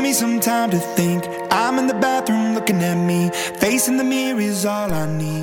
[0.00, 1.39] give me some time to think.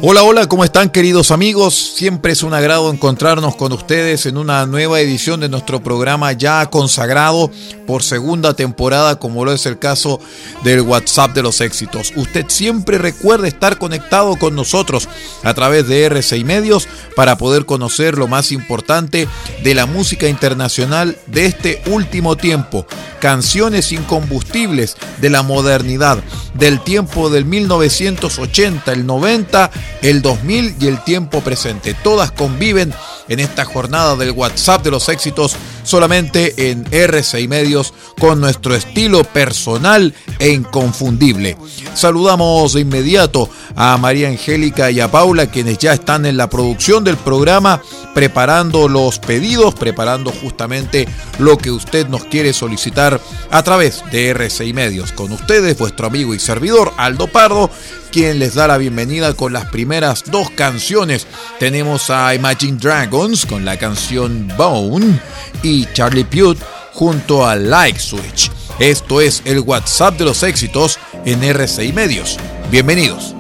[0.02, 1.94] Hola, hola, ¿cómo están queridos amigos?
[1.96, 6.66] Siempre es un agrado encontrarnos con ustedes en una nueva edición de nuestro programa ya
[6.70, 7.52] consagrado
[7.86, 10.20] por segunda temporada, como lo es el caso
[10.64, 12.14] del WhatsApp de los éxitos.
[12.16, 15.10] Usted siempre recuerde estar conectado con nosotros
[15.44, 19.28] a través de RCI Medios para poder conocer lo más importante
[19.64, 22.88] de la música internacional de este último tiempo.
[23.20, 26.07] Canciones incombustibles de la modernidad,
[26.54, 29.72] del tiempo del 1980, el 90,
[30.02, 31.94] el 2000 y el tiempo presente.
[31.94, 32.94] Todas conviven
[33.30, 39.24] en esta jornada del WhatsApp de los éxitos solamente en RCI Medios con nuestro estilo
[39.24, 41.58] personal e inconfundible.
[41.94, 47.04] Saludamos de inmediato a María Angélica y a Paula quienes ya están en la producción
[47.04, 47.82] del programa
[48.14, 51.08] preparando los pedidos, preparando justamente
[51.40, 55.12] lo que usted nos quiere solicitar a través de RCI Medios.
[55.12, 57.70] Con ustedes, vuestro amigo y servidor Aldo Pardo,
[58.12, 61.28] quien les da la bienvenida con las primeras dos canciones.
[61.60, 65.20] Tenemos a Imagine Dragons con la canción Bone
[65.64, 66.60] y Charlie Puth
[66.94, 68.52] junto a Like Switch.
[68.80, 72.38] Esto es el WhatsApp de los éxitos en RCI Medios.
[72.70, 73.34] Bienvenidos.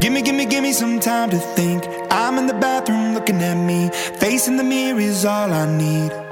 [0.00, 1.84] Gimme, gimme, gimme some time to think.
[2.10, 3.90] I'm in the bathroom looking at me.
[4.18, 6.31] Facing the mirror is all I need.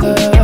[0.00, 0.39] together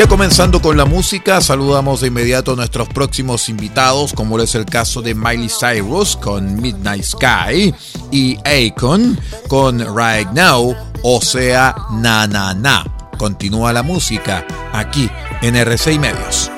[0.00, 4.64] Ya comenzando con la música, saludamos de inmediato a nuestros próximos invitados, como es el
[4.64, 7.74] caso de Miley Cyrus con Midnight Sky
[8.10, 12.82] y Akon con Right Now, o sea, Na Na Na.
[13.18, 15.10] Continúa la música aquí
[15.42, 16.50] en RCI Medios.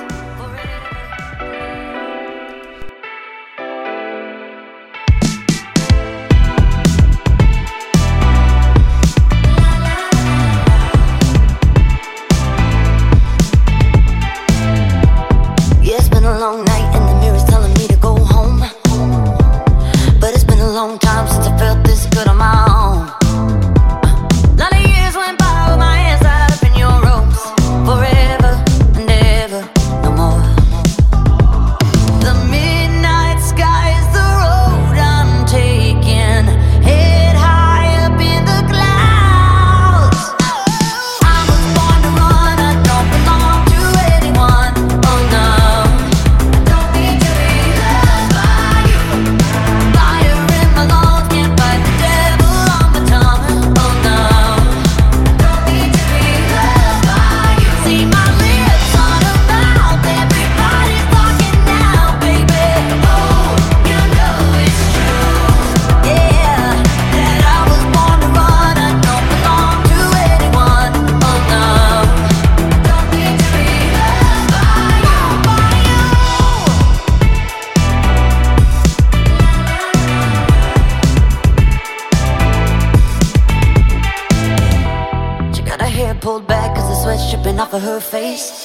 [87.72, 88.64] off of her face.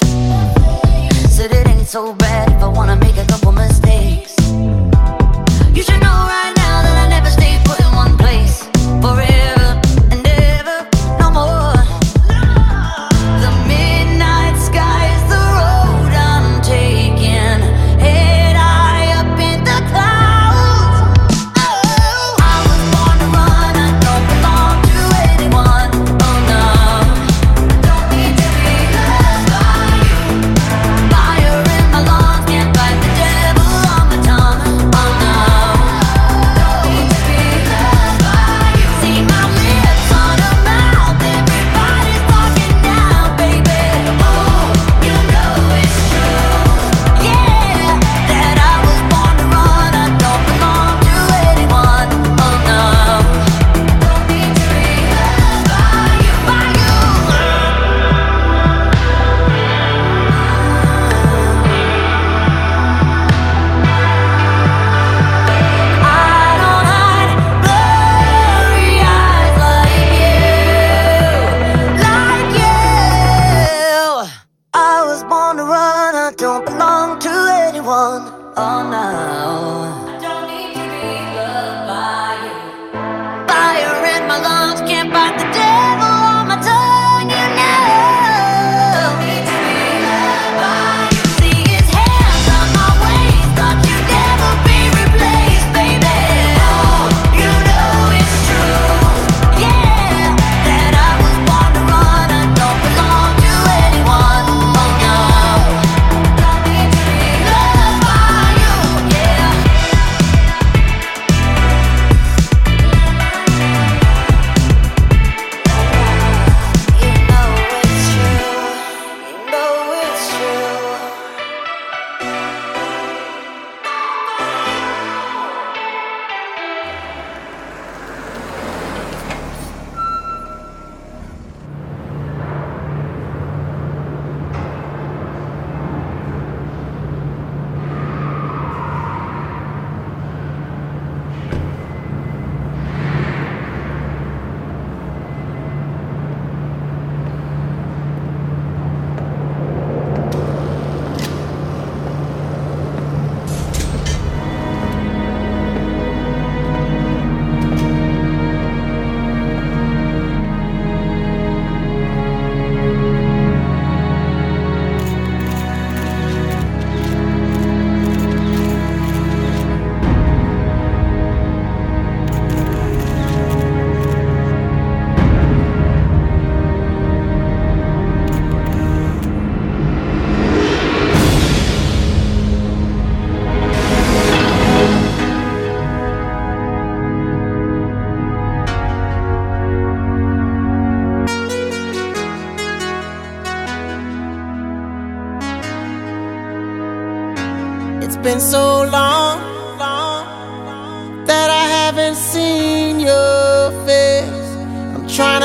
[1.29, 4.35] Said it ain't so bad if I wanna make a couple mistakes.
[5.73, 6.06] You should know.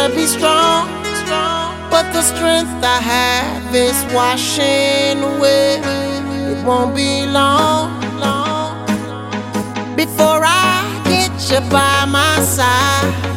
[0.09, 0.89] to be strong,
[1.89, 5.79] but the strength I have is washing away.
[6.51, 8.85] It won't be long, long
[9.95, 13.32] before I get you by my side.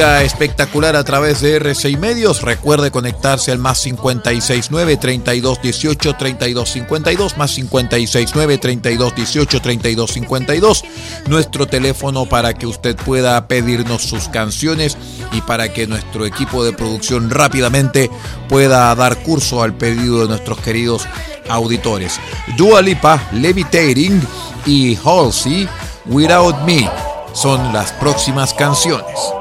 [0.00, 2.40] espectacular a través de R6 Medios.
[2.42, 10.84] Recuerde conectarse al más 569 3218 3252 más 569 3218 3252.
[11.28, 14.96] Nuestro teléfono para que usted pueda pedirnos sus canciones
[15.32, 18.10] y para que nuestro equipo de producción rápidamente
[18.48, 21.06] pueda dar curso al pedido de nuestros queridos
[21.48, 22.18] auditores.
[22.56, 24.20] Dua Lipa, Levitating
[24.64, 25.68] y Halsey,
[26.06, 26.90] Without Me
[27.34, 29.39] son las próximas canciones.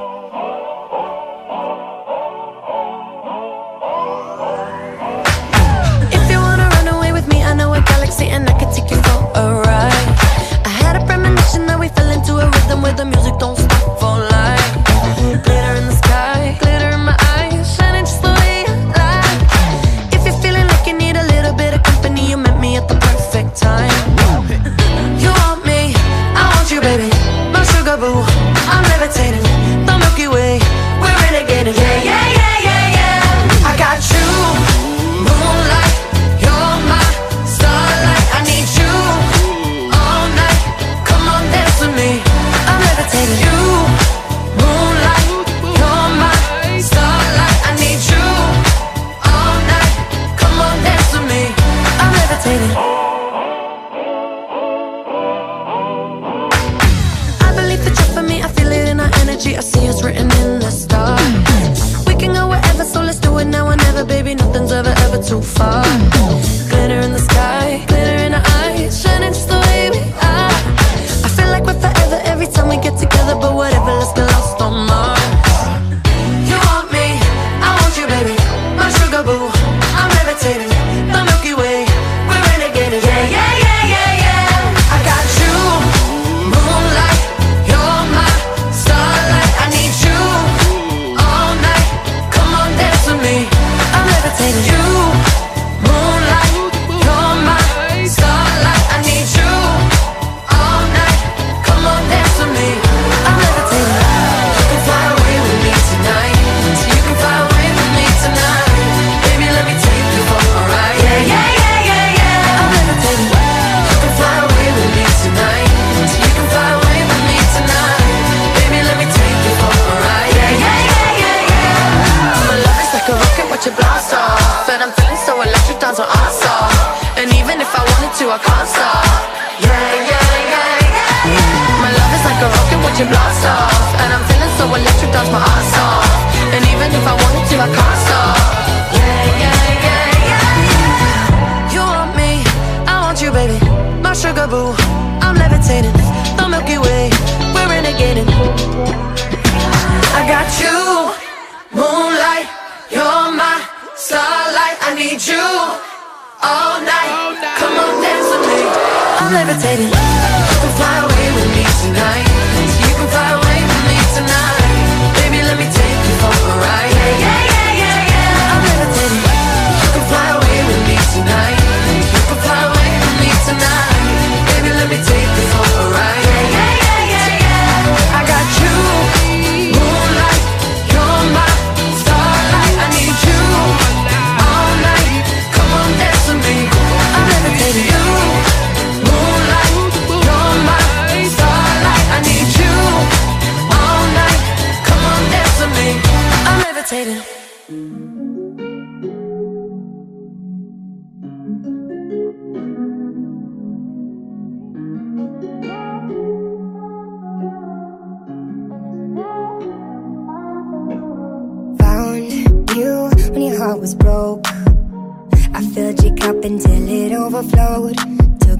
[159.31, 159.91] I'm levitating.
[159.91, 160.69] Whoa.
[160.79, 161.18] I'm away.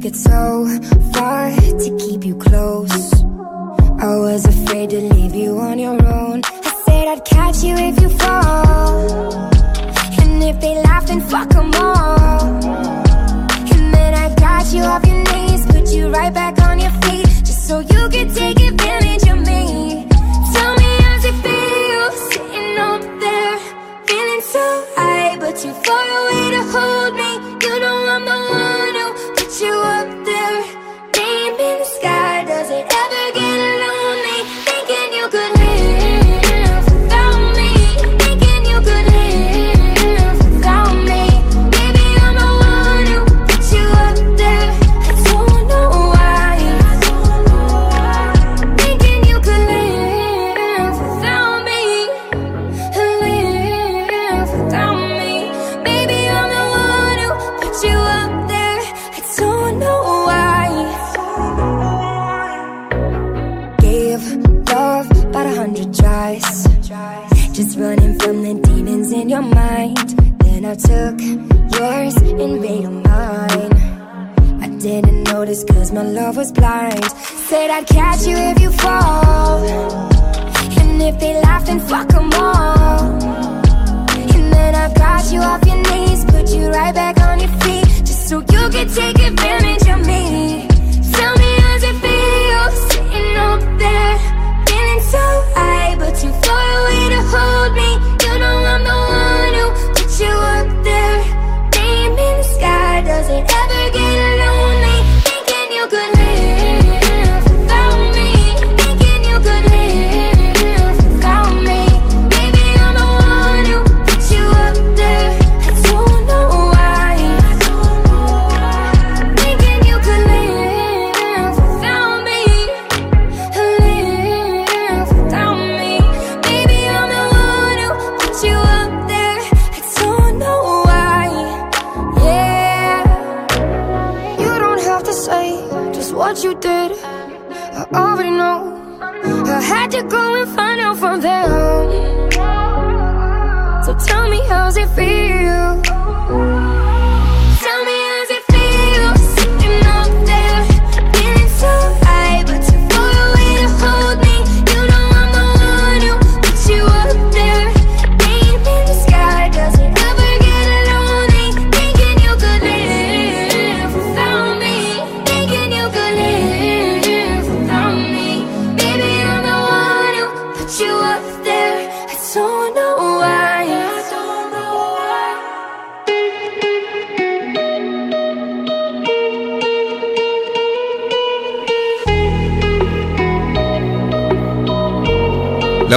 [0.10, 0.66] it so
[1.14, 3.14] far to keep you close.
[4.02, 6.42] I was afraid to leave you on your own.
[6.46, 7.99] I said I'd catch you if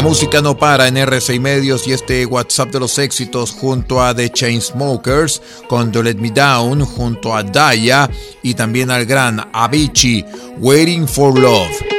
[0.03, 4.31] Música no para en R6 Medios y este WhatsApp de los éxitos junto a The
[4.31, 8.11] Chainsmokers, con Do Let Me Down, junto a Daya
[8.43, 10.25] y también al gran Avicii,
[10.59, 11.92] Waiting for Love.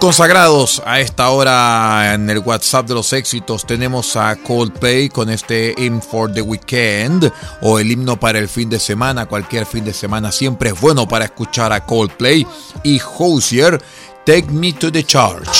[0.00, 5.74] consagrados a esta hora en el WhatsApp de los éxitos tenemos a Coldplay con este
[5.76, 9.26] Hymn for the Weekend o el himno para el fin de semana.
[9.26, 12.46] Cualquier fin de semana siempre es bueno para escuchar a Coldplay
[12.82, 13.80] y Hosier
[14.24, 15.59] Take Me to the Church.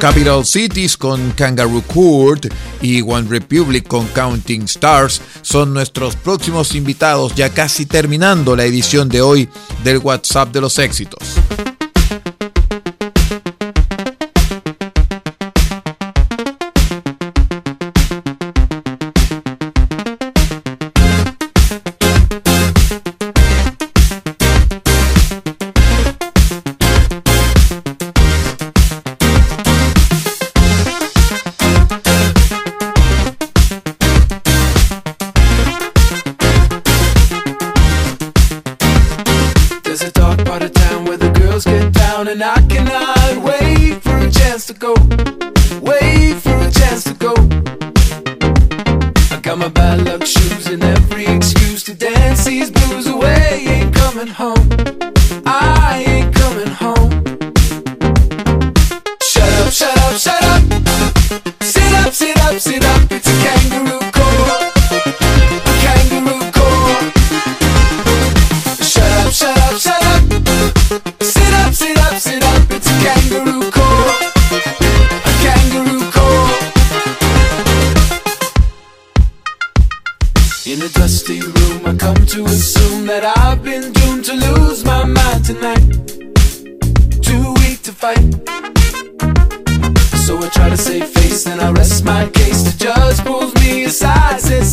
[0.00, 2.46] Capital Cities con Kangaroo Court
[2.80, 9.10] y One Republic con Counting Stars son nuestros próximos invitados ya casi terminando la edición
[9.10, 9.48] de hoy
[9.84, 11.39] del WhatsApp de los éxitos.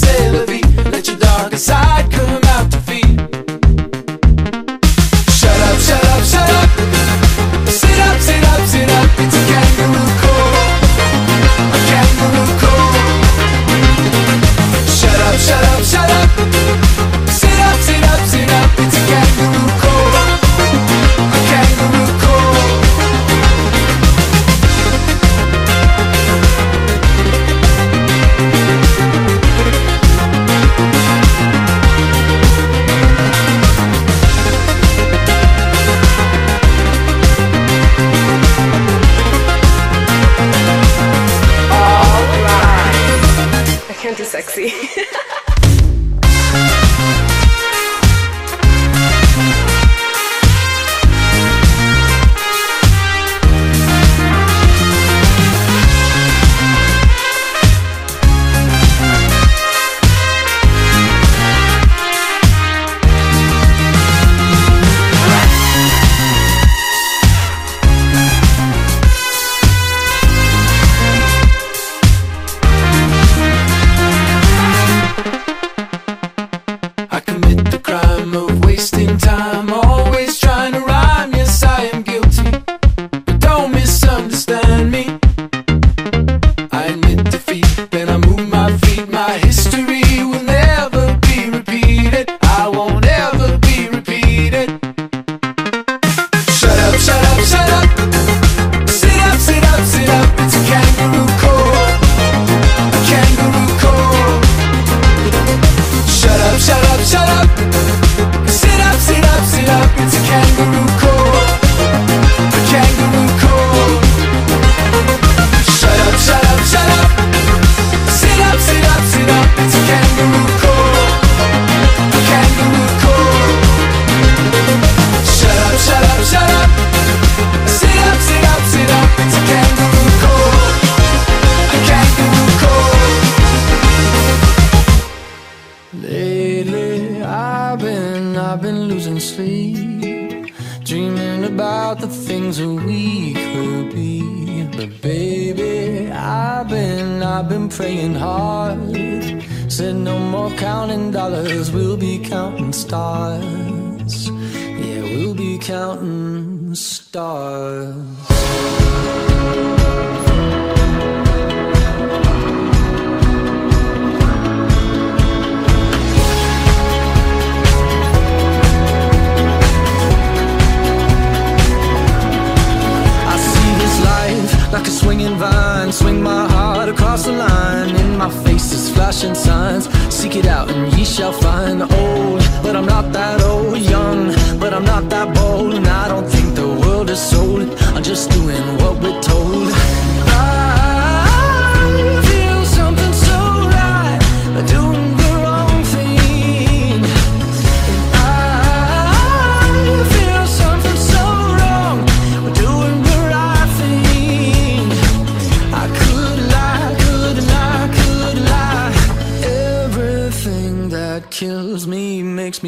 [0.07, 0.46] say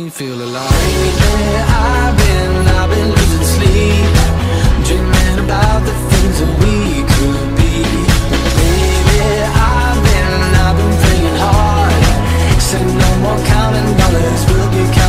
[0.04, 0.72] me feel alive.
[0.72, 4.16] Lately I've been, I've been losing sleep
[4.88, 6.76] Dreaming about the things that we
[7.14, 7.74] could be.
[8.58, 10.34] Baby, I've been,
[10.66, 12.04] I've been praying hard
[12.68, 15.09] Said no more counting dollars, we'll be counting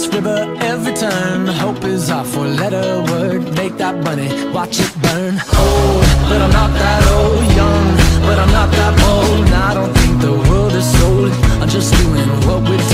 [0.00, 1.46] this river every turn.
[1.46, 3.42] Hope is our four letter word.
[3.54, 5.34] Make that money, watch it burn.
[5.64, 7.44] Old, but I'm not that old.
[7.60, 7.86] Young,
[8.26, 8.90] but I'm not that.
[9.00, 11.32] And I don't think the world is sold.
[11.60, 12.89] I'm just doing what we're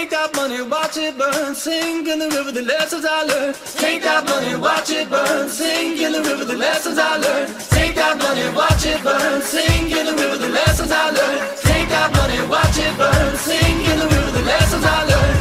[0.00, 3.54] take that money, watch it burn, sing in the river the lessons I learned.
[3.84, 7.48] Take that money, watch it burn, sing in the river the lessons I learned.
[7.76, 11.42] Take that money, watch it burn, sing in the river the lessons I learned.
[11.68, 15.38] Take that money, watch it burn, sing in the river the lessons I learned.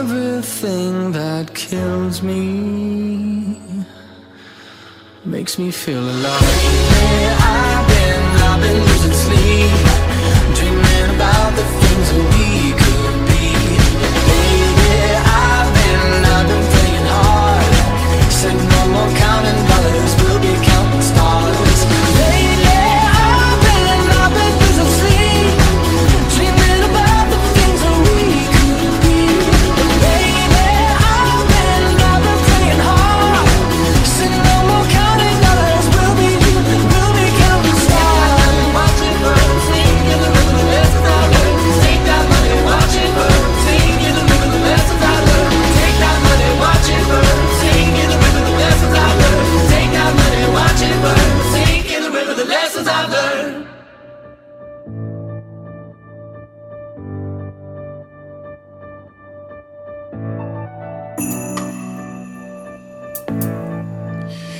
[0.00, 3.60] Everything that kills me
[5.24, 6.40] makes me feel alive.
[6.98, 9.74] Hey, I've been, I've been losing sleep,
[10.58, 12.83] dreaming about the things that we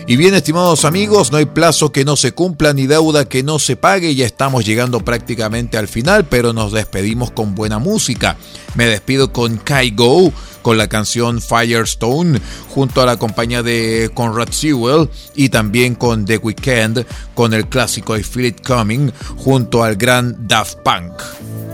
[0.07, 3.59] Y bien, estimados amigos, no hay plazo que no se cumpla ni deuda que no
[3.59, 4.15] se pague.
[4.15, 8.37] Ya estamos llegando prácticamente al final, pero nos despedimos con buena música.
[8.75, 10.31] Me despido con Kai Go,
[10.61, 12.39] con la canción Firestone,
[12.69, 18.15] junto a la compañía de Conrad Sewell y también con The Weeknd, con el clásico
[18.15, 21.74] I Feel It Coming, junto al gran Daft Punk.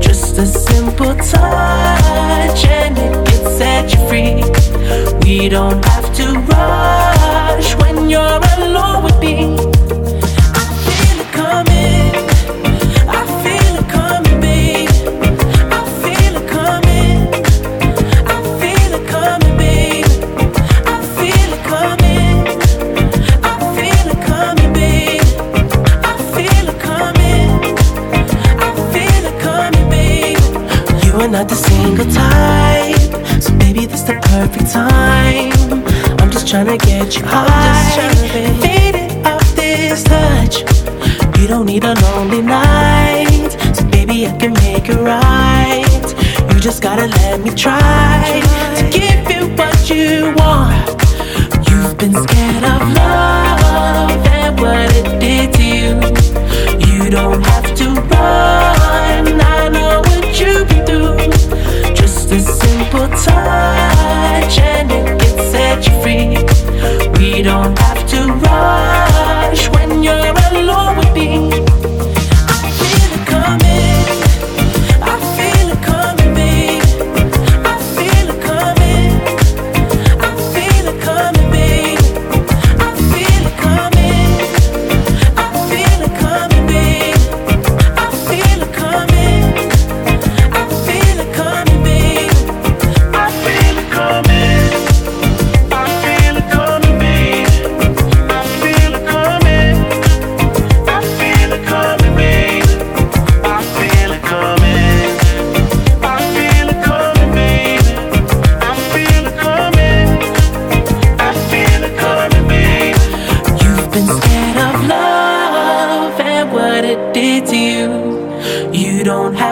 [0.00, 4.42] just a simple touch and it can set you free.
[5.24, 6.99] We don't have to run.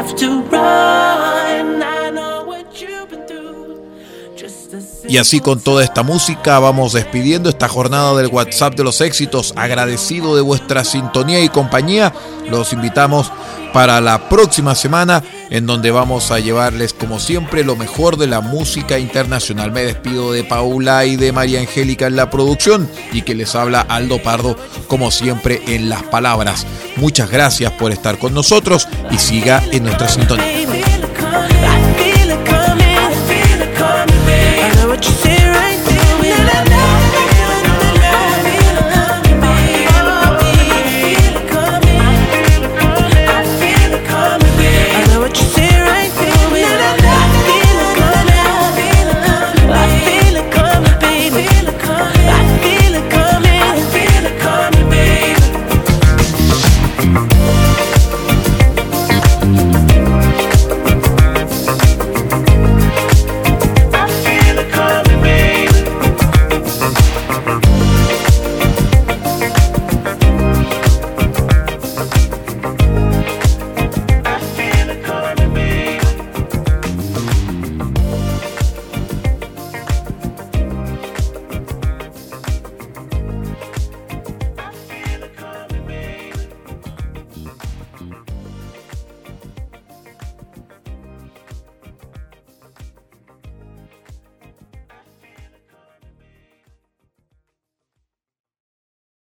[0.08, 0.57] have to run.
[5.08, 9.54] Y así con toda esta música vamos despidiendo esta jornada del WhatsApp de los éxitos.
[9.56, 12.12] Agradecido de vuestra sintonía y compañía.
[12.50, 13.32] Los invitamos
[13.72, 18.42] para la próxima semana en donde vamos a llevarles como siempre lo mejor de la
[18.42, 19.72] música internacional.
[19.72, 23.80] Me despido de Paula y de María Angélica en la producción y que les habla
[23.80, 24.56] Aldo Pardo
[24.88, 26.66] como siempre en las palabras.
[26.96, 30.87] Muchas gracias por estar con nosotros y siga en nuestra sintonía.